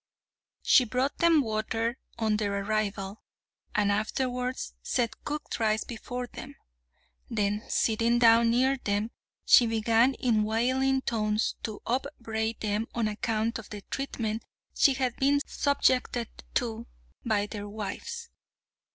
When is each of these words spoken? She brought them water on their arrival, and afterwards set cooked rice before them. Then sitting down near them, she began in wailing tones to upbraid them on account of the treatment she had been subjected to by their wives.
She 0.63 0.83
brought 0.83 1.19
them 1.19 1.41
water 1.43 1.99
on 2.17 2.37
their 2.37 2.57
arrival, 2.63 3.21
and 3.75 3.91
afterwards 3.91 4.73
set 4.81 5.23
cooked 5.23 5.59
rice 5.59 5.83
before 5.83 6.25
them. 6.25 6.55
Then 7.29 7.61
sitting 7.69 8.17
down 8.17 8.49
near 8.49 8.77
them, 8.77 9.11
she 9.45 9.67
began 9.67 10.15
in 10.15 10.43
wailing 10.43 11.03
tones 11.03 11.53
to 11.61 11.83
upbraid 11.85 12.61
them 12.61 12.87
on 12.95 13.07
account 13.07 13.59
of 13.59 13.69
the 13.69 13.81
treatment 13.91 14.43
she 14.73 14.95
had 14.95 15.15
been 15.17 15.39
subjected 15.45 16.29
to 16.55 16.87
by 17.23 17.45
their 17.45 17.69
wives. 17.69 18.31